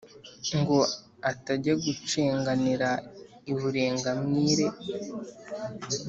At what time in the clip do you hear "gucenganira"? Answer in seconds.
1.83-2.89